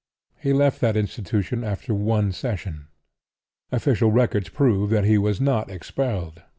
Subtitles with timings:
[0.39, 2.87] He left that institution after one session.
[3.71, 6.41] Official records prove that he was not expelled.